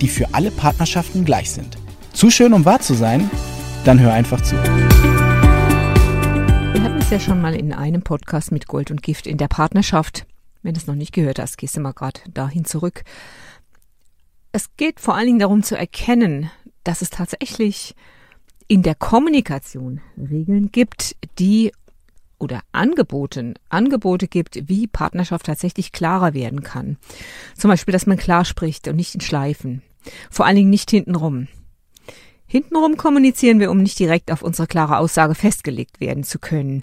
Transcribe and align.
die 0.00 0.08
für 0.08 0.34
alle 0.34 0.50
Partnerschaften 0.50 1.24
gleich 1.24 1.50
sind. 1.50 1.78
Zu 2.12 2.30
schön, 2.30 2.52
um 2.52 2.64
wahr 2.64 2.80
zu 2.80 2.94
sein? 2.94 3.30
Dann 3.84 4.00
hör 4.00 4.12
einfach 4.12 4.40
zu. 4.40 4.56
Wir 6.74 6.82
hatten 6.82 6.98
es 6.98 7.10
ja 7.10 7.20
schon 7.20 7.40
mal 7.40 7.54
in 7.54 7.72
einem 7.72 8.02
Podcast 8.02 8.52
mit 8.52 8.66
Gold 8.66 8.90
und 8.90 9.02
Gift 9.02 9.26
in 9.26 9.38
der 9.38 9.48
Partnerschaft. 9.48 10.26
Wenn 10.62 10.74
du 10.74 10.80
es 10.80 10.86
noch 10.86 10.94
nicht 10.94 11.12
gehört 11.12 11.38
hast, 11.38 11.58
gehst 11.58 11.76
du 11.76 11.80
mal 11.80 11.92
gerade 11.92 12.20
dahin 12.32 12.64
zurück. 12.64 13.04
Es 14.52 14.76
geht 14.76 15.00
vor 15.00 15.14
allen 15.14 15.26
Dingen 15.26 15.38
darum 15.38 15.62
zu 15.62 15.76
erkennen, 15.76 16.50
dass 16.84 17.02
es 17.02 17.10
tatsächlich 17.10 17.94
in 18.66 18.82
der 18.82 18.94
Kommunikation 18.94 20.00
Regeln 20.16 20.70
gibt, 20.70 21.16
die 21.38 21.72
oder 22.38 22.60
Angeboten, 22.72 23.54
Angebote 23.68 24.28
gibt, 24.28 24.68
wie 24.68 24.86
Partnerschaft 24.86 25.46
tatsächlich 25.46 25.92
klarer 25.92 26.34
werden 26.34 26.62
kann. 26.62 26.96
Zum 27.56 27.70
Beispiel, 27.70 27.92
dass 27.92 28.06
man 28.06 28.16
klar 28.16 28.44
spricht 28.44 28.86
und 28.88 28.96
nicht 28.96 29.14
in 29.14 29.20
Schleifen. 29.20 29.82
Vor 30.30 30.46
allen 30.46 30.56
Dingen 30.56 30.70
nicht 30.70 30.90
hintenrum. 30.90 31.48
Hintenrum 32.46 32.96
kommunizieren 32.96 33.60
wir, 33.60 33.70
um 33.70 33.78
nicht 33.78 33.98
direkt 33.98 34.32
auf 34.32 34.42
unsere 34.42 34.66
klare 34.66 34.98
Aussage 34.98 35.34
festgelegt 35.34 36.00
werden 36.00 36.24
zu 36.24 36.38
können. 36.38 36.82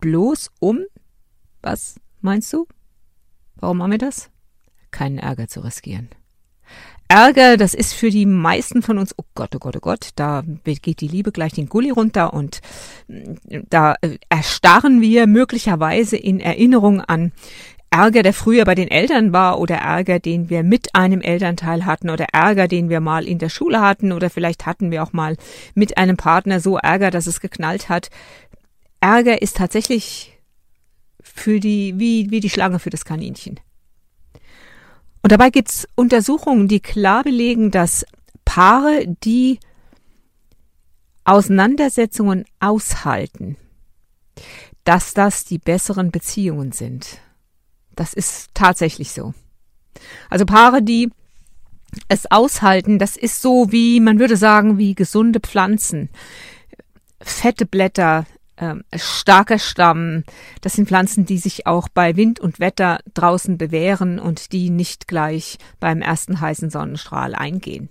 Bloß 0.00 0.50
um, 0.58 0.80
was 1.62 2.00
meinst 2.20 2.52
du? 2.52 2.66
Warum 3.56 3.78
machen 3.78 3.92
wir 3.92 3.98
das? 3.98 4.30
Keinen 4.90 5.18
Ärger 5.18 5.48
zu 5.48 5.60
riskieren. 5.60 6.08
Ärger, 7.10 7.56
das 7.56 7.72
ist 7.72 7.94
für 7.94 8.10
die 8.10 8.26
meisten 8.26 8.82
von 8.82 8.98
uns, 8.98 9.14
oh 9.16 9.24
Gott, 9.34 9.54
oh 9.56 9.58
Gott, 9.58 9.76
oh 9.76 9.80
Gott, 9.80 10.10
da 10.16 10.42
geht 10.64 11.00
die 11.00 11.08
Liebe 11.08 11.32
gleich 11.32 11.52
den 11.52 11.68
Gully 11.68 11.88
runter 11.88 12.34
und 12.34 12.60
mm, 13.08 13.36
da 13.70 13.94
äh, 14.02 14.18
erstarren 14.28 15.00
wir 15.00 15.26
möglicherweise 15.26 16.18
in 16.18 16.38
Erinnerung 16.38 17.00
an 17.00 17.32
Ärger, 17.90 18.22
der 18.22 18.34
früher 18.34 18.64
bei 18.64 18.74
den 18.74 18.88
Eltern 18.88 19.32
war 19.32 19.58
oder 19.58 19.76
Ärger, 19.76 20.18
den 20.18 20.50
wir 20.50 20.62
mit 20.62 20.94
einem 20.94 21.20
Elternteil 21.20 21.86
hatten 21.86 22.10
oder 22.10 22.26
Ärger, 22.32 22.68
den 22.68 22.90
wir 22.90 23.00
mal 23.00 23.26
in 23.26 23.38
der 23.38 23.48
Schule 23.48 23.80
hatten 23.80 24.12
oder 24.12 24.28
vielleicht 24.28 24.66
hatten 24.66 24.90
wir 24.90 25.02
auch 25.02 25.12
mal 25.12 25.36
mit 25.74 25.96
einem 25.96 26.16
Partner 26.16 26.60
so 26.60 26.76
Ärger, 26.76 27.10
dass 27.10 27.26
es 27.26 27.40
geknallt 27.40 27.88
hat. 27.88 28.10
Ärger 29.00 29.40
ist 29.40 29.56
tatsächlich 29.56 30.38
für 31.22 31.60
die, 31.60 31.94
wie, 31.96 32.30
wie 32.30 32.40
die 32.40 32.50
Schlange 32.50 32.78
für 32.78 32.90
das 32.90 33.04
Kaninchen. 33.04 33.58
Und 35.22 35.32
dabei 35.32 35.50
gibt's 35.50 35.88
Untersuchungen, 35.94 36.68
die 36.68 36.80
klar 36.80 37.24
belegen, 37.24 37.70
dass 37.70 38.04
Paare, 38.44 39.04
die 39.24 39.60
Auseinandersetzungen 41.24 42.44
aushalten, 42.60 43.56
dass 44.84 45.12
das 45.14 45.44
die 45.44 45.58
besseren 45.58 46.10
Beziehungen 46.10 46.72
sind. 46.72 47.18
Das 47.98 48.12
ist 48.12 48.50
tatsächlich 48.54 49.10
so. 49.10 49.34
Also 50.30 50.46
Paare, 50.46 50.84
die 50.84 51.10
es 52.06 52.30
aushalten, 52.30 53.00
das 53.00 53.16
ist 53.16 53.42
so 53.42 53.72
wie, 53.72 53.98
man 53.98 54.20
würde 54.20 54.36
sagen, 54.36 54.78
wie 54.78 54.94
gesunde 54.94 55.40
Pflanzen. 55.40 56.08
Fette 57.20 57.66
Blätter, 57.66 58.24
ähm, 58.56 58.84
starker 58.94 59.58
Stamm. 59.58 60.22
Das 60.60 60.74
sind 60.74 60.86
Pflanzen, 60.86 61.26
die 61.26 61.38
sich 61.38 61.66
auch 61.66 61.88
bei 61.88 62.14
Wind 62.14 62.38
und 62.38 62.60
Wetter 62.60 63.00
draußen 63.14 63.58
bewähren 63.58 64.20
und 64.20 64.52
die 64.52 64.70
nicht 64.70 65.08
gleich 65.08 65.58
beim 65.80 66.00
ersten 66.00 66.40
heißen 66.40 66.70
Sonnenstrahl 66.70 67.34
eingehen. 67.34 67.88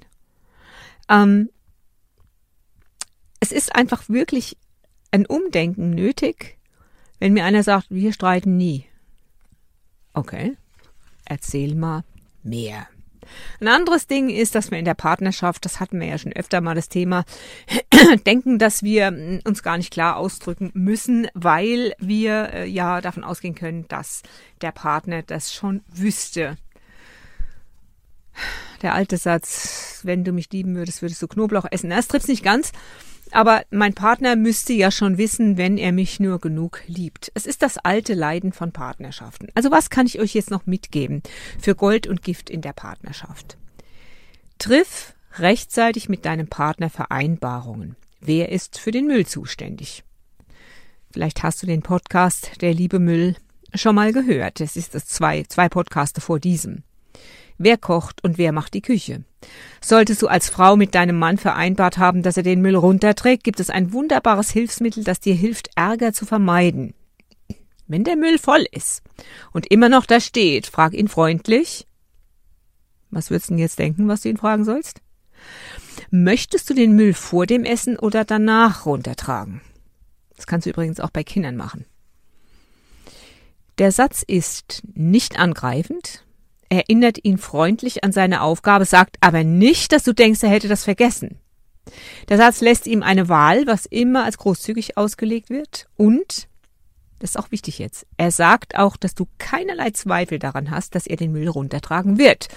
Ähm, 1.09 1.49
es 3.41 3.51
ist 3.51 3.75
einfach 3.75 4.07
wirklich 4.07 4.55
ein 5.11 5.25
Umdenken 5.25 5.89
nötig, 5.89 6.59
wenn 7.19 7.33
mir 7.33 7.43
einer 7.43 7.63
sagt, 7.63 7.87
wir 7.89 8.13
streiten 8.13 8.55
nie. 8.55 8.85
Okay, 10.17 10.57
erzähl 11.25 11.75
mal 11.75 12.03
mehr. 12.41 12.88
Ein 13.61 13.67
anderes 13.67 14.07
Ding 14.07 14.29
ist, 14.29 14.55
dass 14.55 14.72
wir 14.72 14.79
in 14.79 14.85
der 14.85 14.95
Partnerschaft, 14.95 15.63
das 15.63 15.79
hatten 15.79 16.00
wir 16.00 16.07
ja 16.07 16.17
schon 16.17 16.33
öfter 16.33 16.59
mal 16.59 16.73
das 16.73 16.89
Thema, 16.89 17.23
denken, 18.25 18.57
dass 18.57 18.81
wir 18.81 19.11
mm, 19.11 19.41
uns 19.45 19.61
gar 19.61 19.77
nicht 19.77 19.91
klar 19.91 20.17
ausdrücken 20.17 20.72
müssen, 20.73 21.27
weil 21.35 21.94
wir 22.00 22.51
äh, 22.51 22.66
ja 22.67 23.00
davon 23.00 23.23
ausgehen 23.23 23.53
können, 23.53 23.88
dass 23.89 24.23
der 24.61 24.72
Partner 24.72 25.22
das 25.22 25.53
schon 25.53 25.83
wüsste. 25.94 26.57
Der 28.81 28.95
alte 28.95 29.17
Satz, 29.17 30.00
wenn 30.01 30.23
du 30.23 30.31
mich 30.31 30.51
lieben 30.51 30.75
würdest, 30.75 31.03
würdest 31.03 31.22
du 31.22 31.27
Knoblauch 31.27 31.66
essen. 31.69 31.91
Das 31.91 32.07
trifft 32.07 32.27
nicht 32.27 32.44
ganz. 32.44 32.72
Aber 33.31 33.63
mein 33.69 33.93
Partner 33.93 34.35
müsste 34.35 34.73
ja 34.73 34.91
schon 34.91 35.17
wissen, 35.17 35.57
wenn 35.57 35.77
er 35.77 35.91
mich 35.91 36.19
nur 36.19 36.39
genug 36.39 36.81
liebt. 36.88 37.31
Es 37.33 37.45
ist 37.45 37.61
das 37.61 37.77
alte 37.77 38.13
Leiden 38.13 38.53
von 38.53 38.71
Partnerschaften. 38.71 39.49
Also 39.53 39.71
was 39.71 39.89
kann 39.89 40.05
ich 40.05 40.19
euch 40.19 40.33
jetzt 40.33 40.51
noch 40.51 40.65
mitgeben 40.65 41.21
für 41.59 41.75
Gold 41.75 42.07
und 42.07 42.21
Gift 42.21 42.49
in 42.49 42.61
der 42.61 42.73
Partnerschaft? 42.73 43.57
Triff 44.59 45.13
rechtzeitig 45.35 46.09
mit 46.09 46.25
deinem 46.25 46.47
Partner 46.47 46.89
Vereinbarungen. 46.89 47.95
Wer 48.19 48.51
ist 48.51 48.79
für 48.79 48.91
den 48.91 49.07
Müll 49.07 49.25
zuständig? 49.25 50.03
Vielleicht 51.11 51.44
hast 51.44 51.61
du 51.61 51.67
den 51.67 51.81
Podcast 51.81 52.61
Der 52.61 52.73
liebe 52.73 52.99
Müll 52.99 53.35
schon 53.73 53.95
mal 53.95 54.13
gehört. 54.13 54.61
Es 54.61 54.75
ist 54.75 54.95
das 54.95 55.05
zwei, 55.05 55.44
zwei 55.44 55.69
Podcaste 55.69 56.21
vor 56.21 56.39
diesem. 56.39 56.83
Wer 57.57 57.77
kocht 57.77 58.23
und 58.23 58.38
wer 58.38 58.51
macht 58.51 58.73
die 58.73 58.81
Küche? 58.81 59.23
Solltest 59.81 60.21
du 60.21 60.27
als 60.27 60.49
Frau 60.49 60.75
mit 60.75 60.95
deinem 60.95 61.17
Mann 61.17 61.37
vereinbart 61.37 61.97
haben, 61.97 62.23
dass 62.23 62.37
er 62.37 62.43
den 62.43 62.61
Müll 62.61 62.75
runterträgt, 62.75 63.43
gibt 63.43 63.59
es 63.59 63.69
ein 63.69 63.93
wunderbares 63.93 64.49
Hilfsmittel, 64.49 65.03
das 65.03 65.19
dir 65.19 65.35
hilft, 65.35 65.69
Ärger 65.75 66.13
zu 66.13 66.25
vermeiden. 66.25 66.93
Wenn 67.87 68.03
der 68.03 68.17
Müll 68.17 68.37
voll 68.37 68.65
ist 68.71 69.01
und 69.53 69.67
immer 69.71 69.87
noch 69.87 70.05
da 70.05 70.19
steht, 70.19 70.67
frag 70.67 70.93
ihn 70.93 71.07
freundlich. 71.07 71.87
Was 73.11 73.29
würdest 73.29 73.49
du 73.49 73.53
denn 73.53 73.59
jetzt 73.59 73.79
denken, 73.79 74.07
was 74.07 74.21
du 74.21 74.29
ihn 74.29 74.37
fragen 74.37 74.65
sollst? 74.65 75.01
Möchtest 76.11 76.69
du 76.69 76.73
den 76.73 76.93
Müll 76.93 77.13
vor 77.13 77.45
dem 77.45 77.63
Essen 77.63 77.97
oder 77.97 78.25
danach 78.25 78.85
runtertragen? 78.85 79.61
Das 80.35 80.47
kannst 80.47 80.65
du 80.65 80.69
übrigens 80.69 80.99
auch 80.99 81.09
bei 81.09 81.23
Kindern 81.23 81.55
machen. 81.55 81.85
Der 83.77 83.91
Satz 83.91 84.23
ist 84.25 84.83
nicht 84.93 85.39
angreifend, 85.39 86.25
erinnert 86.69 87.23
ihn 87.23 87.38
freundlich 87.38 88.03
an 88.03 88.11
seine 88.11 88.41
Aufgabe, 88.41 88.85
sagt 88.85 89.17
aber 89.22 89.44
nicht, 89.44 89.91
dass 89.91 90.03
du 90.03 90.13
denkst, 90.13 90.44
er 90.44 90.50
hätte 90.50 90.67
das 90.67 90.83
vergessen. 90.83 91.39
Der 92.29 92.38
Satz 92.38 92.61
lässt 92.61 92.88
ihm 92.88 93.03
eine 93.03 93.29
Wahl, 93.29 93.66
was 93.67 93.85
immer 93.85 94.25
als 94.25 94.38
großzügig 94.38 94.97
ausgelegt 94.97 95.50
wird. 95.50 95.88
Und, 95.95 96.47
das 97.19 97.31
ist 97.31 97.38
auch 97.38 97.51
wichtig 97.51 97.79
jetzt, 97.79 98.06
er 98.17 98.31
sagt 98.31 98.75
auch, 98.75 98.97
dass 98.97 99.16
du 99.16 99.27
keinerlei 99.38 99.91
Zweifel 99.91 100.39
daran 100.39 100.72
hast, 100.72 100.95
dass 100.95 101.07
er 101.07 101.16
den 101.16 101.31
Müll 101.31 101.47
runtertragen 101.47 102.17
wird. 102.17 102.50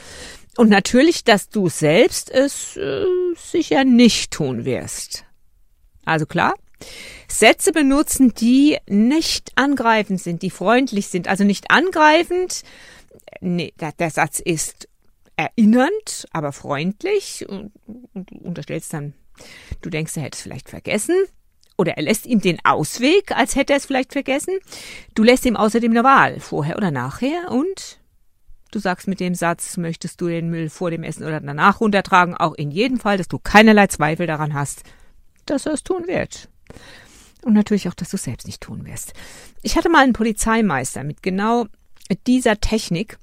Und 0.56 0.68
natürlich, 0.68 1.24
dass 1.24 1.48
du 1.48 1.68
selbst 1.68 2.30
es 2.30 2.76
äh, 2.76 3.04
sicher 3.36 3.84
nicht 3.84 4.32
tun 4.32 4.64
wirst. 4.64 5.24
Also 6.04 6.26
klar, 6.26 6.54
Sätze 7.28 7.72
benutzen, 7.72 8.34
die 8.34 8.78
nicht 8.88 9.52
angreifend 9.54 10.20
sind, 10.20 10.42
die 10.42 10.50
freundlich 10.50 11.08
sind. 11.08 11.28
Also 11.28 11.44
nicht 11.44 11.70
angreifend, 11.70 12.62
nee, 13.40 13.72
der, 13.98 14.10
Satz 14.10 14.40
ist 14.40 14.88
erinnernd, 15.36 16.26
aber 16.32 16.52
freundlich 16.52 17.48
und, 17.48 17.72
und 17.86 18.30
du 18.30 18.38
unterstellst 18.38 18.92
dann, 18.92 19.14
du 19.80 19.90
denkst, 19.90 20.16
er 20.16 20.24
hätte 20.24 20.36
es 20.36 20.42
vielleicht 20.42 20.68
vergessen. 20.68 21.16
Oder 21.76 21.96
er 21.96 22.02
lässt 22.02 22.26
ihm 22.26 22.42
den 22.42 22.58
Ausweg, 22.62 23.32
als 23.34 23.56
hätte 23.56 23.72
er 23.72 23.78
es 23.78 23.86
vielleicht 23.86 24.12
vergessen. 24.12 24.58
Du 25.14 25.22
lässt 25.22 25.46
ihm 25.46 25.56
außerdem 25.56 25.90
eine 25.92 26.04
Wahl, 26.04 26.38
vorher 26.38 26.76
oder 26.76 26.90
nachher. 26.90 27.50
Und 27.50 28.00
du 28.70 28.78
sagst 28.78 29.08
mit 29.08 29.18
dem 29.18 29.34
Satz, 29.34 29.78
möchtest 29.78 30.20
du 30.20 30.28
den 30.28 30.50
Müll 30.50 30.68
vor 30.68 30.90
dem 30.90 31.04
Essen 31.04 31.24
oder 31.24 31.40
danach 31.40 31.80
runtertragen, 31.80 32.34
auch 32.36 32.52
in 32.52 32.70
jedem 32.70 33.00
Fall, 33.00 33.16
dass 33.16 33.28
du 33.28 33.38
keinerlei 33.38 33.86
Zweifel 33.86 34.26
daran 34.26 34.52
hast, 34.52 34.82
dass 35.46 35.64
er 35.64 35.72
es 35.72 35.82
tun 35.82 36.06
wird. 36.06 36.50
Und 37.42 37.54
natürlich 37.54 37.88
auch, 37.88 37.94
dass 37.94 38.10
du 38.10 38.16
es 38.16 38.24
selbst 38.24 38.46
nicht 38.46 38.60
tun 38.60 38.84
wirst. 38.84 39.14
Ich 39.62 39.76
hatte 39.76 39.88
mal 39.88 40.04
einen 40.04 40.12
Polizeimeister 40.12 41.02
mit 41.02 41.22
genau 41.22 41.64
dieser 42.26 42.60
Technik 42.60 43.18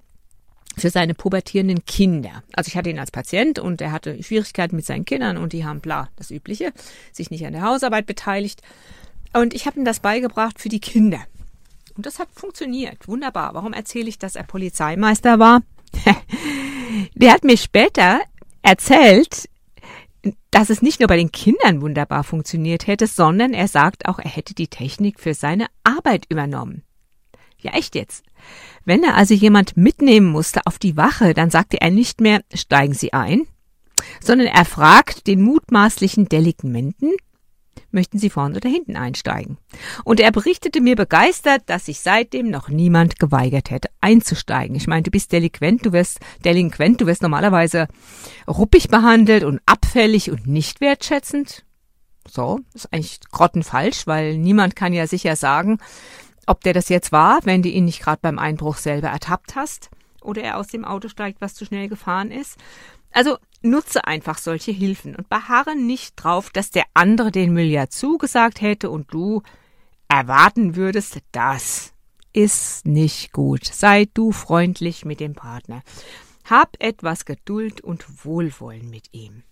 für 0.77 0.89
seine 0.89 1.13
pubertierenden 1.13 1.85
Kinder. 1.85 2.43
Also 2.53 2.69
ich 2.69 2.77
hatte 2.77 2.89
ihn 2.89 2.99
als 2.99 3.11
Patient 3.11 3.59
und 3.59 3.81
er 3.81 3.91
hatte 3.91 4.21
Schwierigkeiten 4.21 4.75
mit 4.75 4.85
seinen 4.85 5.05
Kindern 5.05 5.37
und 5.37 5.53
die 5.53 5.65
haben 5.65 5.81
bla, 5.81 6.09
das 6.15 6.29
Übliche, 6.29 6.71
sich 7.11 7.31
nicht 7.31 7.45
an 7.45 7.53
der 7.53 7.63
Hausarbeit 7.63 8.05
beteiligt. 8.05 8.61
Und 9.33 9.53
ich 9.53 9.65
habe 9.65 9.79
ihm 9.79 9.85
das 9.85 9.99
beigebracht 9.99 10.59
für 10.59 10.69
die 10.69 10.79
Kinder. 10.79 11.19
Und 11.95 12.05
das 12.05 12.19
hat 12.19 12.29
funktioniert. 12.31 13.07
Wunderbar. 13.07 13.55
Warum 13.55 13.73
erzähle 13.73 14.07
ich, 14.07 14.19
dass 14.19 14.35
er 14.35 14.43
Polizeimeister 14.43 15.39
war? 15.39 15.63
der 17.15 17.33
hat 17.33 17.43
mir 17.43 17.57
später 17.57 18.21
erzählt, 18.61 19.49
dass 20.51 20.69
es 20.69 20.81
nicht 20.81 20.99
nur 20.99 21.07
bei 21.07 21.17
den 21.17 21.31
Kindern 21.31 21.81
wunderbar 21.81 22.23
funktioniert 22.23 22.85
hätte, 22.85 23.07
sondern 23.07 23.53
er 23.53 23.67
sagt 23.67 24.07
auch, 24.07 24.19
er 24.19 24.29
hätte 24.29 24.53
die 24.53 24.67
Technik 24.67 25.19
für 25.19 25.33
seine 25.33 25.67
Arbeit 25.83 26.25
übernommen. 26.29 26.83
Ja, 27.59 27.71
echt 27.73 27.95
jetzt. 27.95 28.23
Wenn 28.85 29.03
er 29.03 29.15
also 29.15 29.33
jemand 29.33 29.75
mitnehmen 29.77 30.27
musste 30.27 30.61
auf 30.65 30.79
die 30.79 30.95
Wache, 30.95 31.33
dann 31.33 31.49
sagte 31.49 31.81
er 31.81 31.91
nicht 31.91 32.21
mehr, 32.21 32.41
steigen 32.53 32.93
Sie 32.93 33.13
ein, 33.13 33.47
sondern 34.21 34.47
er 34.47 34.65
fragt 34.65 35.27
den 35.27 35.41
mutmaßlichen 35.41 36.29
Delinquenten, 36.29 37.13
möchten 37.91 38.19
Sie 38.19 38.29
vorne 38.29 38.57
oder 38.57 38.69
hinten 38.69 38.95
einsteigen? 38.95 39.57
Und 40.03 40.19
er 40.19 40.31
berichtete 40.31 40.81
mir 40.81 40.95
begeistert, 40.95 41.63
dass 41.65 41.85
sich 41.85 41.99
seitdem 41.99 42.49
noch 42.49 42.69
niemand 42.69 43.19
geweigert 43.19 43.71
hätte, 43.71 43.89
einzusteigen. 44.01 44.75
Ich 44.75 44.87
meine, 44.87 45.03
du 45.03 45.11
bist 45.11 45.31
Delinquent, 45.31 45.85
du 45.85 45.93
wirst 45.93 46.19
Delinquent, 46.45 47.01
du 47.01 47.07
wirst 47.07 47.21
normalerweise 47.21 47.87
ruppig 48.47 48.89
behandelt 48.89 49.43
und 49.43 49.61
abfällig 49.65 50.31
und 50.31 50.47
nicht 50.47 50.79
wertschätzend. 50.81 51.65
So, 52.29 52.59
ist 52.73 52.91
eigentlich 52.93 53.19
grottenfalsch, 53.31 54.05
weil 54.05 54.37
niemand 54.37 54.75
kann 54.75 54.93
ja 54.93 55.07
sicher 55.07 55.35
sagen, 55.35 55.79
ob 56.47 56.61
der 56.61 56.73
das 56.73 56.89
jetzt 56.89 57.11
war, 57.11 57.39
wenn 57.43 57.61
du 57.61 57.69
ihn 57.69 57.85
nicht 57.85 58.01
gerade 58.01 58.19
beim 58.21 58.39
Einbruch 58.39 58.77
selber 58.77 59.09
ertappt 59.09 59.55
hast 59.55 59.89
oder 60.21 60.41
er 60.41 60.57
aus 60.57 60.67
dem 60.67 60.85
Auto 60.85 61.09
steigt, 61.09 61.41
was 61.41 61.53
zu 61.53 61.65
schnell 61.65 61.87
gefahren 61.87 62.31
ist. 62.31 62.57
Also 63.11 63.37
nutze 63.61 64.05
einfach 64.05 64.37
solche 64.37 64.71
Hilfen 64.71 65.15
und 65.15 65.29
beharre 65.29 65.75
nicht 65.75 66.15
drauf, 66.15 66.49
dass 66.49 66.71
der 66.71 66.85
andere 66.93 67.31
den 67.31 67.53
Müll 67.53 67.67
ja 67.67 67.87
zugesagt 67.89 68.61
hätte 68.61 68.89
und 68.89 69.13
du 69.13 69.43
erwarten 70.07 70.75
würdest, 70.75 71.19
das 71.31 71.93
ist 72.33 72.85
nicht 72.85 73.33
gut. 73.33 73.65
Sei 73.65 74.07
du 74.13 74.31
freundlich 74.31 75.05
mit 75.05 75.19
dem 75.19 75.33
Partner. 75.33 75.81
Hab 76.45 76.75
etwas 76.79 77.25
Geduld 77.25 77.81
und 77.81 78.25
Wohlwollen 78.25 78.89
mit 78.89 79.07
ihm. 79.11 79.43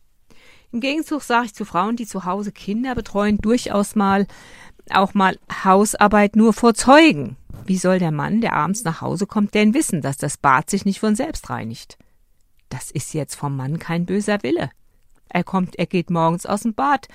Im 0.71 0.79
Gegenzug 0.79 1.23
sage 1.23 1.45
ich 1.45 1.55
zu 1.55 1.65
Frauen, 1.65 1.95
die 1.95 2.05
zu 2.05 2.25
Hause 2.25 2.51
Kinder 2.51 2.95
betreuen, 2.95 3.37
durchaus 3.37 3.95
mal 3.95 4.27
auch 4.91 5.13
mal 5.13 5.37
Hausarbeit 5.63 6.35
nur 6.35 6.53
vor 6.53 6.73
Zeugen. 6.73 7.37
Wie 7.65 7.77
soll 7.77 7.99
der 7.99 8.11
Mann, 8.11 8.41
der 8.41 8.53
abends 8.53 8.83
nach 8.83 9.01
Hause 9.01 9.25
kommt, 9.25 9.53
denn 9.55 9.73
wissen, 9.73 10.01
dass 10.01 10.17
das 10.17 10.37
Bad 10.37 10.69
sich 10.69 10.85
nicht 10.85 10.99
von 10.99 11.15
selbst 11.15 11.49
reinigt? 11.49 11.97
Das 12.69 12.91
ist 12.91 13.13
jetzt 13.13 13.35
vom 13.35 13.55
Mann 13.55 13.79
kein 13.79 14.05
böser 14.05 14.43
Wille. 14.43 14.69
Er 15.29 15.43
kommt, 15.43 15.77
er 15.77 15.87
geht 15.87 16.09
morgens 16.09 16.45
aus 16.45 16.61
dem 16.61 16.75
Bad, 16.75 17.07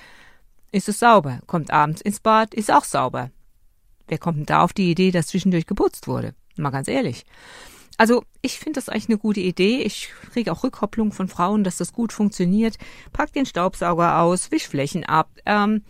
ist 0.71 0.89
es 0.89 0.99
sauber, 0.99 1.39
kommt 1.47 1.71
abends 1.71 2.01
ins 2.01 2.19
Bad, 2.19 2.53
ist 2.53 2.71
auch 2.71 2.83
sauber. 2.83 3.31
Wer 4.07 4.17
kommt 4.17 4.37
denn 4.37 4.45
da 4.45 4.63
auf 4.63 4.73
die 4.73 4.91
Idee, 4.91 5.11
dass 5.11 5.27
zwischendurch 5.27 5.65
geputzt 5.65 6.07
wurde? 6.07 6.33
Mal 6.57 6.69
ganz 6.71 6.87
ehrlich. 6.87 7.25
Also, 8.01 8.23
ich 8.41 8.57
finde 8.57 8.79
das 8.79 8.89
eigentlich 8.89 9.09
eine 9.09 9.19
gute 9.19 9.41
Idee. 9.41 9.83
Ich 9.83 10.09
kriege 10.31 10.51
auch 10.51 10.63
Rückkopplung 10.63 11.11
von 11.11 11.27
Frauen, 11.27 11.63
dass 11.63 11.77
das 11.77 11.93
gut 11.93 12.11
funktioniert. 12.11 12.77
Pack 13.13 13.31
den 13.31 13.45
Staubsauger 13.45 14.17
aus, 14.21 14.49
wisch 14.49 14.67
Flächen 14.67 15.03
ab. 15.03 15.29
Ähm, 15.45 15.83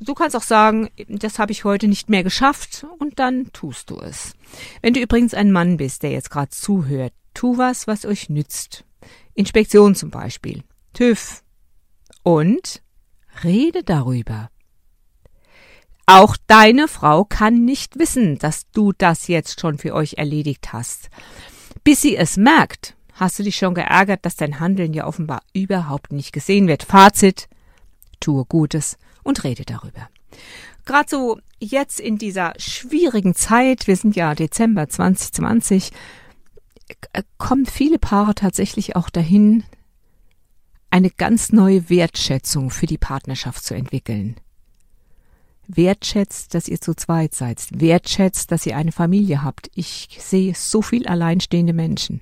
Du 0.00 0.14
kannst 0.14 0.34
auch 0.34 0.42
sagen, 0.42 0.90
das 1.08 1.38
habe 1.38 1.52
ich 1.52 1.62
heute 1.62 1.86
nicht 1.86 2.10
mehr 2.10 2.24
geschafft 2.24 2.84
und 2.98 3.20
dann 3.20 3.52
tust 3.52 3.90
du 3.90 3.98
es. 3.98 4.34
Wenn 4.82 4.92
du 4.92 5.00
übrigens 5.00 5.32
ein 5.34 5.52
Mann 5.52 5.76
bist, 5.76 6.02
der 6.02 6.10
jetzt 6.10 6.30
gerade 6.30 6.50
zuhört, 6.50 7.14
tu 7.32 7.56
was, 7.56 7.86
was 7.86 8.04
euch 8.04 8.28
nützt. 8.28 8.84
Inspektion 9.34 9.94
zum 9.94 10.10
Beispiel, 10.10 10.64
TÜV 10.94 11.44
und 12.24 12.82
rede 13.44 13.84
darüber. 13.84 14.50
Auch 16.06 16.36
deine 16.46 16.86
Frau 16.86 17.24
kann 17.24 17.64
nicht 17.64 17.98
wissen, 17.98 18.38
dass 18.38 18.70
du 18.70 18.92
das 18.92 19.26
jetzt 19.26 19.60
schon 19.60 19.76
für 19.76 19.92
euch 19.92 20.14
erledigt 20.14 20.72
hast. 20.72 21.10
Bis 21.82 22.00
sie 22.00 22.16
es 22.16 22.36
merkt, 22.36 22.96
hast 23.12 23.40
du 23.40 23.42
dich 23.42 23.56
schon 23.56 23.74
geärgert, 23.74 24.24
dass 24.24 24.36
dein 24.36 24.60
Handeln 24.60 24.94
ja 24.94 25.04
offenbar 25.04 25.42
überhaupt 25.52 26.12
nicht 26.12 26.32
gesehen 26.32 26.68
wird. 26.68 26.84
Fazit, 26.84 27.48
tue 28.20 28.44
Gutes 28.44 28.98
und 29.24 29.42
rede 29.42 29.64
darüber. 29.64 30.08
Gerade 30.84 31.08
so 31.10 31.40
jetzt 31.58 31.98
in 31.98 32.18
dieser 32.18 32.52
schwierigen 32.56 33.34
Zeit, 33.34 33.88
wir 33.88 33.96
sind 33.96 34.14
ja 34.14 34.36
Dezember 34.36 34.88
2020, 34.88 35.90
äh, 37.12 37.22
kommen 37.36 37.66
viele 37.66 37.98
Paare 37.98 38.36
tatsächlich 38.36 38.94
auch 38.94 39.10
dahin, 39.10 39.64
eine 40.90 41.10
ganz 41.10 41.50
neue 41.50 41.90
Wertschätzung 41.90 42.70
für 42.70 42.86
die 42.86 42.98
Partnerschaft 42.98 43.64
zu 43.64 43.74
entwickeln. 43.74 44.36
Wertschätzt, 45.68 46.54
dass 46.54 46.68
ihr 46.68 46.80
zu 46.80 46.94
zweit 46.94 47.34
seid. 47.34 47.66
Wertschätzt, 47.70 48.52
dass 48.52 48.66
ihr 48.66 48.76
eine 48.76 48.92
Familie 48.92 49.42
habt. 49.42 49.70
Ich 49.74 50.08
sehe 50.20 50.54
so 50.54 50.82
viel 50.82 51.06
alleinstehende 51.06 51.72
Menschen, 51.72 52.20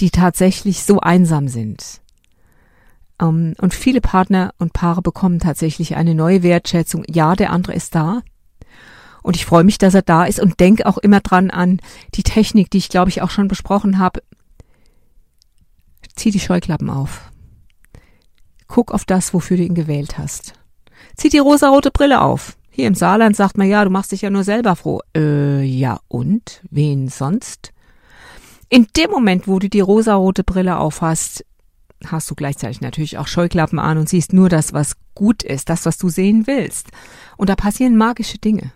die 0.00 0.10
tatsächlich 0.10 0.82
so 0.82 1.00
einsam 1.00 1.48
sind. 1.48 2.00
Ähm, 3.20 3.54
und 3.58 3.74
viele 3.74 4.00
Partner 4.00 4.54
und 4.58 4.72
Paare 4.72 5.02
bekommen 5.02 5.38
tatsächlich 5.38 5.96
eine 5.96 6.14
neue 6.14 6.42
Wertschätzung. 6.42 7.04
Ja, 7.08 7.36
der 7.36 7.50
andere 7.50 7.74
ist 7.74 7.94
da. 7.94 8.22
Und 9.22 9.36
ich 9.36 9.46
freue 9.46 9.64
mich, 9.64 9.78
dass 9.78 9.94
er 9.94 10.02
da 10.02 10.24
ist 10.24 10.40
und 10.40 10.58
denke 10.58 10.86
auch 10.86 10.98
immer 10.98 11.20
dran 11.20 11.50
an 11.50 11.80
die 12.14 12.24
Technik, 12.24 12.70
die 12.70 12.78
ich 12.78 12.88
glaube 12.88 13.10
ich 13.10 13.22
auch 13.22 13.30
schon 13.30 13.48
besprochen 13.48 13.98
habe. 13.98 14.22
Zieh 16.16 16.30
die 16.30 16.40
Scheuklappen 16.40 16.90
auf. 16.90 17.30
Guck 18.66 18.90
auf 18.92 19.04
das, 19.04 19.32
wofür 19.32 19.56
du 19.56 19.62
ihn 19.62 19.74
gewählt 19.74 20.18
hast. 20.18 20.54
Zieh 21.16 21.28
die 21.28 21.38
rosarote 21.38 21.90
Brille 21.90 22.20
auf. 22.20 22.56
Hier 22.70 22.88
im 22.88 22.94
Saarland 22.94 23.36
sagt 23.36 23.58
man 23.58 23.68
ja, 23.68 23.84
du 23.84 23.90
machst 23.90 24.12
dich 24.12 24.22
ja 24.22 24.30
nur 24.30 24.44
selber 24.44 24.76
froh. 24.76 25.00
Äh, 25.14 25.62
ja 25.62 26.00
und? 26.08 26.62
Wen 26.70 27.08
sonst? 27.08 27.72
In 28.70 28.86
dem 28.96 29.10
Moment, 29.10 29.46
wo 29.46 29.58
du 29.58 29.68
die 29.68 29.80
rosarote 29.80 30.44
Brille 30.44 30.78
aufhast, 30.78 31.44
hast 32.06 32.30
du 32.30 32.34
gleichzeitig 32.34 32.80
natürlich 32.80 33.18
auch 33.18 33.26
Scheuklappen 33.26 33.78
an 33.78 33.98
und 33.98 34.08
siehst 34.08 34.32
nur 34.32 34.48
das, 34.48 34.72
was 34.72 34.94
gut 35.14 35.42
ist, 35.42 35.68
das, 35.68 35.84
was 35.84 35.98
du 35.98 36.08
sehen 36.08 36.46
willst. 36.46 36.88
Und 37.36 37.50
da 37.50 37.56
passieren 37.56 37.96
magische 37.96 38.38
Dinge. 38.38 38.72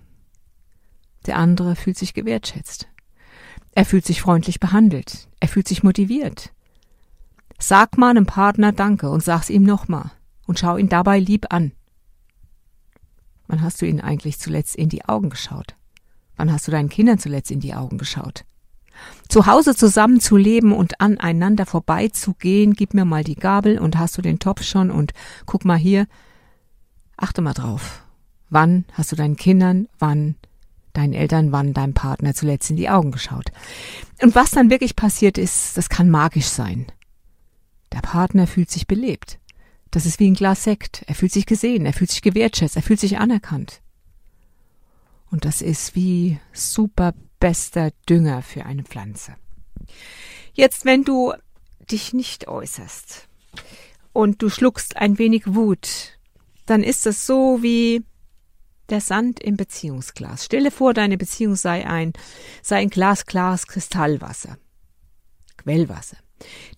Der 1.25 1.39
andere 1.39 1.75
fühlt 1.75 1.97
sich 1.97 2.15
gewertschätzt. 2.15 2.89
Er 3.73 3.85
fühlt 3.85 4.07
sich 4.07 4.21
freundlich 4.21 4.61
behandelt. 4.61 5.29
Er 5.41 5.49
fühlt 5.49 5.69
sich 5.69 5.83
motiviert. 5.83 6.53
Sag 7.59 7.99
mal 7.99 8.11
einem 8.11 8.27
Partner 8.27 8.73
Danke 8.73 9.09
und 9.09 9.23
sag's 9.23 9.51
ihm 9.51 9.63
nochmal 9.63 10.11
und 10.47 10.59
schau 10.59 10.77
ihn 10.77 10.89
dabei 10.89 11.19
lieb 11.19 11.47
an. 11.51 11.73
Wann 13.49 13.63
hast 13.63 13.81
du 13.81 13.87
ihn 13.87 14.01
eigentlich 14.01 14.39
zuletzt 14.39 14.77
in 14.77 14.89
die 14.89 15.05
Augen 15.05 15.31
geschaut? 15.31 15.75
Wann 16.37 16.53
hast 16.53 16.67
du 16.67 16.71
deinen 16.71 16.89
Kindern 16.89 17.19
zuletzt 17.19 17.51
in 17.51 17.61
die 17.61 17.75
Augen 17.75 17.99
geschaut? 17.99 18.45
Zu 19.29 19.47
Hause 19.47 19.75
zusammen 19.75 20.21
zu 20.21 20.37
leben 20.37 20.73
und 20.73 21.01
aneinander 21.01 21.67
vorbeizugehen, 21.67 22.75
gib 22.75 22.95
mir 22.95 23.05
mal 23.05 23.25
die 23.25 23.35
Gabel 23.35 23.79
und 23.79 23.99
hast 23.99 24.17
du 24.17 24.23
den 24.23 24.39
Topf 24.39 24.63
schon 24.63 24.91
und 24.91 25.13
guck 25.45 25.65
mal 25.65 25.77
hier. 25.77 26.07
Achte 27.17 27.43
mal 27.43 27.55
drauf. 27.55 28.03
Wann 28.49 28.85
hast 28.93 29.13
du 29.13 29.17
deinen 29.17 29.37
Kindern, 29.37 29.89
wann 29.99 30.37
deinen 30.93 31.13
Eltern, 31.13 31.53
wann 31.53 31.75
deinem 31.75 31.95
Partner 31.95 32.35
zuletzt 32.35 32.71
in 32.71 32.77
die 32.77 32.89
Augen 32.89 33.11
geschaut? 33.11 33.51
Und 34.23 34.35
was 34.35 34.51
dann 34.51 34.71
wirklich 34.71 34.97
passiert 34.97 35.37
ist, 35.37 35.77
das 35.77 35.89
kann 35.89 36.09
magisch 36.09 36.47
sein. 36.47 36.87
Der 37.93 38.01
Partner 38.01 38.47
fühlt 38.47 38.71
sich 38.71 38.87
belebt. 38.87 39.39
Das 39.91 40.07
ist 40.07 40.21
wie 40.21 40.31
ein 40.31 40.35
Glas 40.35 40.65
Sekt. 40.65 41.03
Er 41.07 41.15
fühlt 41.15 41.33
sich 41.33 41.47
gesehen, 41.47 41.87
er 41.87 41.93
fühlt 41.93 42.11
sich 42.11 42.23
gewertschätzt, 42.23 42.77
er 42.77 42.83
fühlt 42.83 43.01
sich 43.01 43.19
anerkannt. 43.19 43.81
Und 45.31 45.45
das 45.45 45.63
ist 45.63 45.95
wie 45.95 46.39
super 46.53 47.15
bester 47.41 47.91
Dünger 48.09 48.43
für 48.43 48.65
eine 48.67 48.85
Pflanze. 48.85 49.37
Jetzt, 50.55 50.85
wenn 50.85 51.05
du 51.05 51.33
dich 51.91 52.13
nicht 52.13 52.49
äußerst 52.49 53.29
und 54.13 54.43
du 54.43 54.49
schluckst 54.49 54.97
ein 54.97 55.19
wenig 55.19 55.55
Wut, 55.55 56.19
dann 56.65 56.83
ist 56.83 57.07
es 57.07 57.27
so 57.27 57.63
wie 57.63 58.03
der 58.89 59.01
Sand 59.01 59.41
im 59.41 59.57
Beziehungsglas. 59.57 60.45
Stelle 60.45 60.71
vor, 60.71 60.95
deine 60.95 61.19
Beziehung 61.19 61.57
sei 61.57 61.87
ein, 61.87 62.13
sei 62.63 62.77
ein 62.77 62.91
glasklares 62.91 63.67
Kristallwasser. 63.67 64.59
Quellwasser. 65.57 66.19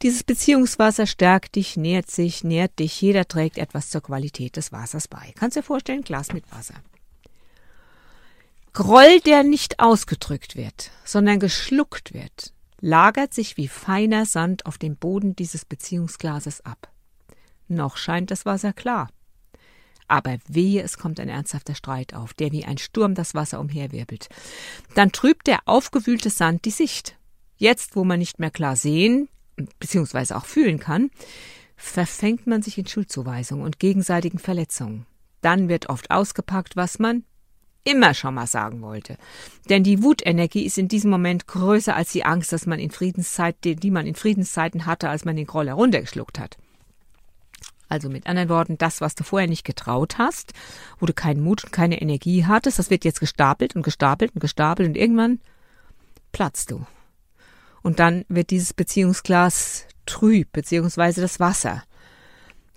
Dieses 0.03 0.23
Beziehungswasser 0.23 1.07
stärkt 1.07 1.57
dich, 1.57 1.77
nährt 1.77 2.11
sich, 2.11 2.45
nährt 2.45 2.79
dich. 2.79 3.00
Jeder 3.00 3.27
trägt 3.27 3.59
etwas 3.59 3.91
zur 3.91 4.03
Qualität 4.03 4.57
des 4.57 4.73
Wassers 4.73 5.09
bei. 5.09 5.33
Kannst 5.37 5.57
du 5.57 5.61
dir 5.61 5.67
vorstellen, 5.67 6.03
Glas 6.03 6.33
mit 6.33 6.50
Wasser. 6.53 6.75
Groll, 8.73 9.21
der 9.21 9.43
nicht 9.43 9.81
ausgedrückt 9.81 10.55
wird, 10.55 10.93
sondern 11.05 11.41
geschluckt 11.41 12.15
wird, 12.15 12.53
lagert 12.81 13.35
sich 13.35 13.57
wie 13.57 13.67
feiner 13.67 14.25
Sand 14.25 14.67
auf 14.67 14.79
dem 14.79 14.97
Boden 14.97 15.35
dieses 15.35 15.65
Beziehungsglases 15.65 16.65
ab. 16.65 16.93
Noch 17.67 17.97
scheint 17.97 18.31
das 18.31 18.47
Wasser 18.47 18.73
klar. 18.73 19.09
Aber 20.07 20.38
wehe, 20.47 20.83
es 20.83 20.97
kommt 20.97 21.19
ein 21.21 21.29
ernsthafter 21.29 21.75
Streit 21.75 22.15
auf, 22.15 22.33
der 22.33 22.53
wie 22.53 22.65
ein 22.65 22.79
Sturm 22.79 23.15
das 23.15 23.35
Wasser 23.35 23.61
umherwirbelt. 23.61 24.29
Dann 24.95 25.12
trübt 25.12 25.49
der 25.49 25.59
aufgewühlte 25.67 26.31
Sand 26.31 26.65
die 26.65 26.71
Sicht. 26.71 27.19
Jetzt, 27.57 27.97
wo 27.97 28.05
man 28.05 28.21
nicht 28.21 28.38
mehr 28.38 28.50
klar 28.50 28.77
sehen 28.77 29.29
bzw. 29.79 30.35
auch 30.35 30.47
fühlen 30.47 30.79
kann, 30.79 31.11
verfängt 31.77 32.47
man 32.47 32.62
sich 32.62 32.79
in 32.79 32.87
Schuldzuweisungen 32.87 33.65
und 33.65 33.79
gegenseitigen 33.79 34.38
Verletzungen. 34.38 35.07
Dann 35.41 35.69
wird 35.69 35.88
oft 35.88 36.11
ausgepackt, 36.11 36.77
was 36.77 36.99
man 36.99 37.25
immer 37.85 38.12
schon 38.15 38.35
mal 38.35 38.47
sagen 38.47 38.83
wollte. 38.83 39.17
Denn 39.69 39.85
die 39.85 40.03
Wutenergie 40.03 40.65
ist 40.65 40.79
in 40.79 40.88
diesem 40.88 41.11
Moment 41.11 41.47
größer 41.47 41.95
als 41.95 42.12
die 42.12 42.25
Angst, 42.25 42.53
dass 42.53 42.67
man 42.67 42.79
in 42.79 42.91
Friedenszeiten, 42.91 43.77
die 43.77 43.91
man 43.91 44.07
in 44.07 44.15
Friedenszeiten 44.15 44.87
hatte, 44.87 45.09
als 45.09 45.25
man 45.25 45.37
den 45.37 45.47
Groll 45.47 45.69
heruntergeschluckt 45.69 46.38
hat. 46.38 46.59
Also 47.88 48.11
mit 48.11 48.27
anderen 48.27 48.50
Worten, 48.50 48.77
das, 48.77 49.00
was 49.00 49.15
du 49.15 49.25
vorher 49.25 49.49
nicht 49.49 49.65
getraut 49.65 50.19
hast, 50.19 50.53
wo 50.99 51.07
du 51.07 51.15
keinen 51.15 51.41
Mut 51.41 51.65
und 51.65 51.73
keine 51.73 52.03
Energie 52.03 52.45
hattest, 52.45 52.79
das 52.79 52.91
wird 52.91 53.05
jetzt 53.05 53.21
gestapelt 53.21 53.77
und 53.77 53.83
gestapelt 53.83 54.35
und 54.35 54.41
gestapelt 54.41 54.88
und 54.88 54.97
irgendwann 54.97 55.41
platzt 56.33 56.71
du. 56.71 56.85
Und 57.82 57.99
dann 57.99 58.25
wird 58.28 58.50
dieses 58.50 58.75
Beziehungsglas 58.75 59.87
trüb, 60.06 60.52
beziehungsweise 60.52 61.20
das 61.20 61.40
Wasser. 61.40 61.82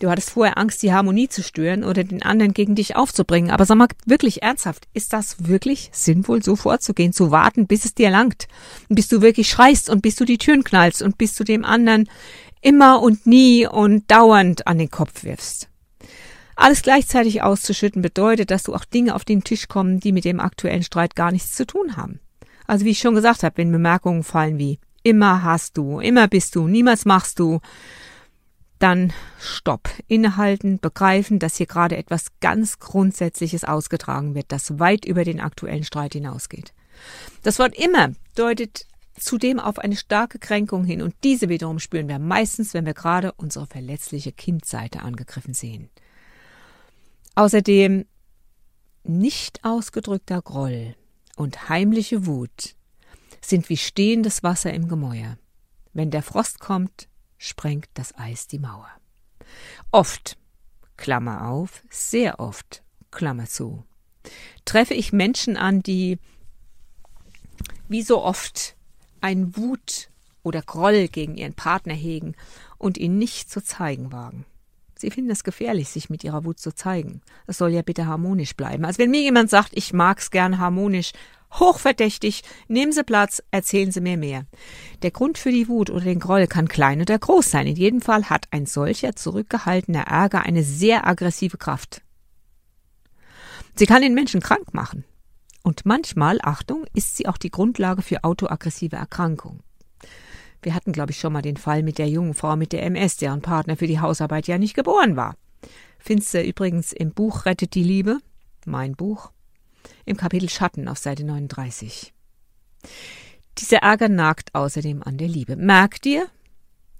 Du 0.02 0.10
hattest 0.10 0.32
vorher 0.32 0.58
Angst, 0.58 0.82
die 0.82 0.92
Harmonie 0.92 1.30
zu 1.30 1.44
stören 1.44 1.84
oder 1.84 2.04
den 2.04 2.24
anderen 2.24 2.56
gegen 2.56 2.74
dich 2.74 2.96
aufzubringen. 2.96 3.52
Aber 3.52 3.66
sag 3.68 3.78
mal 3.78 3.88
wirklich 4.06 4.42
ernsthaft, 4.42 4.88
ist 4.94 5.14
das 5.14 5.48
wirklich 5.48 5.92
sinnvoll, 5.94 6.42
so 6.42 6.56
vorzugehen, 6.56 7.14
zu 7.14 7.30
warten, 7.30 7.68
bis 7.68 7.86
es 7.86 7.94
dir 7.94 8.10
langt? 8.10 8.48
Bis 8.90 9.08
du 9.10 9.22
wirklich 9.22 9.48
schreist 9.48 9.92
und 9.92 10.02
bis 10.02 10.16
du 10.16 10.26
die 10.26 10.40
Türen 10.40 10.64
knallst 10.64 11.04
und 11.04 11.20
bis 11.20 11.36
du 11.36 11.44
dem 11.44 11.64
anderen 11.64 12.10
immer 12.62 13.00
und 13.02 13.28
nie 13.28 13.68
und 13.68 14.10
dauernd 14.10 14.66
an 14.66 14.80
den 14.80 14.90
Kopf 14.90 15.24
wirfst. 15.24 15.70
Alles 16.56 16.82
gleichzeitig 16.82 17.44
auszuschütten 17.44 18.02
bedeutet, 18.02 18.50
dass 18.50 18.64
du 18.64 18.74
auch 18.74 18.86
Dinge 18.86 19.14
auf 19.14 19.24
den 19.24 19.44
Tisch 19.44 19.68
kommen, 19.68 20.00
die 20.00 20.12
mit 20.12 20.26
dem 20.26 20.40
aktuellen 20.40 20.84
Streit 20.84 21.16
gar 21.16 21.32
nichts 21.32 21.56
zu 21.56 21.68
tun 21.68 21.96
haben. 21.96 22.20
Also 22.66 22.86
wie 22.86 22.92
ich 22.92 23.00
schon 23.00 23.16
gesagt 23.16 23.44
habe, 23.44 23.58
wenn 23.58 23.72
Bemerkungen 23.72 24.24
fallen 24.24 24.58
wie 24.58 24.80
immer 25.04 25.44
hast 25.44 25.78
du, 25.78 26.00
immer 26.00 26.28
bist 26.28 26.56
du, 26.56 26.68
niemals 26.68 27.06
machst 27.06 27.40
du, 27.40 27.60
dann 28.80 29.14
Stopp, 29.40 29.90
innehalten, 30.08 30.80
begreifen, 30.80 31.40
dass 31.40 31.58
hier 31.58 31.68
gerade 31.68 31.98
etwas 31.98 32.28
ganz 32.40 32.80
Grundsätzliches 32.80 33.64
ausgetragen 33.64 34.34
wird, 34.34 34.52
das 34.52 34.80
weit 34.80 35.06
über 35.06 35.24
den 35.24 35.40
aktuellen 35.40 35.84
Streit 35.84 36.14
hinausgeht. 36.14 36.74
Das 37.44 37.60
Wort 37.60 37.78
immer 37.78 38.12
deutet 38.36 38.88
zudem 39.18 39.60
auf 39.60 39.78
eine 39.78 39.96
starke 39.96 40.40
Kränkung 40.40 40.84
hin 40.84 41.02
und 41.02 41.14
diese 41.24 41.50
wiederum 41.50 41.80
spüren 41.80 42.08
wir 42.08 42.18
meistens, 42.18 42.74
wenn 42.74 42.86
wir 42.86 42.94
gerade 42.94 43.34
unsere 43.34 43.68
verletzliche 43.68 44.32
Kindseite 44.32 45.02
angegriffen 45.02 45.54
sehen. 45.54 45.90
Außerdem 47.36 48.06
nicht 49.04 49.64
ausgedrückter 49.64 50.42
Groll 50.42 50.96
und 51.36 51.70
heimliche 51.70 52.26
Wut 52.26 52.76
sind 53.44 53.70
wie 53.70 53.78
stehendes 53.78 54.44
Wasser 54.44 54.74
im 54.74 54.88
Gemäuer. 54.88 55.38
Wenn 55.94 56.12
der 56.12 56.24
Frost 56.24 56.60
kommt, 56.60 57.08
sprengt 57.38 57.90
das 57.96 58.18
Eis 58.18 58.48
die 58.48 58.60
Mauer. 58.60 58.90
Oft, 59.92 60.38
Klammer 60.98 61.48
auf, 61.50 61.84
sehr 61.90 62.40
oft, 62.40 62.84
Klammer 63.10 63.46
zu, 63.46 63.84
treffe 64.66 64.94
ich 64.94 65.12
Menschen 65.12 65.58
an, 65.58 65.82
die 65.82 66.20
wie 67.90 68.04
so 68.04 68.24
oft 68.24 68.76
ein 69.20 69.58
Wut 69.58 70.10
oder 70.44 70.62
Groll 70.62 71.08
gegen 71.08 71.36
ihren 71.36 71.54
Partner 71.54 71.94
hegen 71.94 72.36
und 72.78 72.98
ihn 72.98 73.18
nicht 73.18 73.50
zu 73.50 73.62
zeigen 73.64 74.12
wagen. 74.12 74.46
Sie 74.96 75.10
finden 75.10 75.32
es 75.32 75.44
gefährlich, 75.44 75.90
sich 75.90 76.10
mit 76.10 76.24
ihrer 76.24 76.46
Wut 76.46 76.60
zu 76.60 76.74
zeigen. 76.74 77.22
Es 77.48 77.58
soll 77.58 77.72
ja 77.72 77.82
bitte 77.82 78.06
harmonisch 78.06 78.56
bleiben. 78.56 78.86
Also 78.86 79.00
wenn 79.00 79.10
mir 79.10 79.22
jemand 79.22 79.50
sagt, 79.50 79.72
ich 79.74 79.94
mag's 79.94 80.30
gern 80.30 80.60
harmonisch, 80.60 81.12
hochverdächtig, 81.54 82.44
nehmen 82.68 82.92
Sie 82.92 83.04
Platz, 83.04 83.44
erzählen 83.52 83.92
Sie 83.92 84.02
mir 84.02 84.18
mehr. 84.18 84.46
Der 85.02 85.12
Grund 85.12 85.38
für 85.38 85.52
die 85.52 85.68
Wut 85.68 85.90
oder 85.90 86.06
den 86.06 86.20
Groll 86.20 86.48
kann 86.48 86.68
klein 86.68 87.02
oder 87.02 87.18
groß 87.18 87.52
sein. 87.52 87.68
In 87.68 87.76
jedem 87.76 88.02
Fall 88.02 88.30
hat 88.30 88.48
ein 88.52 88.66
solcher 88.66 89.16
zurückgehaltener 89.16 90.04
Ärger 90.04 90.44
eine 90.44 90.64
sehr 90.64 91.08
aggressive 91.08 91.58
Kraft. 91.58 92.02
Sie 93.76 93.86
kann 93.86 94.02
den 94.02 94.14
Menschen 94.14 94.42
krank 94.42 94.74
machen. 94.74 95.06
Und 95.64 95.86
manchmal, 95.86 96.40
Achtung, 96.42 96.86
ist 96.94 97.18
sie 97.18 97.28
auch 97.28 97.38
die 97.38 97.52
Grundlage 97.52 98.02
für 98.02 98.24
autoaggressive 98.24 98.96
Erkrankungen. 98.96 99.62
Wir 100.62 100.76
hatten, 100.76 100.92
glaube 100.92 101.12
ich, 101.12 101.20
schon 101.20 101.34
mal 101.34 101.42
den 101.42 101.58
Fall 101.58 101.84
mit 101.84 101.98
der 101.98 102.08
jungen 102.08 102.34
Frau 102.34 102.56
mit 102.56 102.72
der 102.72 102.84
MS, 102.84 103.18
deren 103.18 103.42
Partner 103.42 103.78
für 103.78 103.88
die 103.88 104.00
Hausarbeit 104.00 104.48
ja 104.48 104.58
nicht 104.58 104.76
geboren 104.76 105.16
war. 105.16 105.36
Findest 105.98 106.34
du 106.34 106.42
übrigens 106.44 106.92
im 106.94 107.14
Buch 107.14 107.46
Rettet 107.46 107.76
die 107.76 107.84
Liebe, 107.84 108.18
mein 108.66 108.94
Buch, 108.94 109.32
im 110.06 110.18
Kapitel 110.18 110.50
Schatten 110.50 110.88
auf 110.88 110.98
Seite 110.98 111.24
39. 111.24 112.14
Dieser 113.58 113.78
Ärger 113.78 114.10
nagt 114.10 114.56
außerdem 114.56 115.04
an 115.04 115.18
der 115.18 115.28
Liebe. 115.28 115.56
Merk 115.56 116.02
dir, 116.02 116.28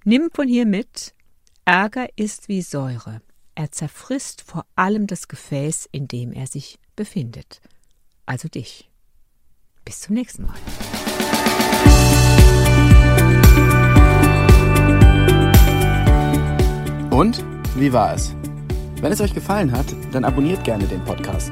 nimm 0.04 0.30
von 0.34 0.48
hier 0.48 0.66
mit, 0.66 1.14
Ärger 1.66 2.08
ist 2.16 2.50
wie 2.50 2.62
Säure. 2.62 3.22
Er 3.56 3.72
zerfrisst 3.72 4.42
vor 4.42 4.66
allem 4.76 5.08
das 5.08 5.28
Gefäß, 5.28 5.88
in 5.92 6.08
dem 6.08 6.32
er 6.34 6.48
sich 6.48 6.80
befindet. 6.96 7.62
Also 8.26 8.48
dich. 8.48 8.90
Bis 9.86 10.02
zum 10.02 10.16
nächsten 10.16 10.44
Mal. 10.44 10.56
Und 17.12 17.44
wie 17.76 17.92
war 17.92 18.16
es? 18.16 18.34
Wenn 19.02 19.12
es 19.12 19.22
euch 19.22 19.34
gefallen 19.34 19.72
hat, 19.72 19.88
dann 20.12 20.24
abonniert 20.24 20.64
gerne 20.64 20.88
den 20.88 21.04
Podcast. 21.04 21.52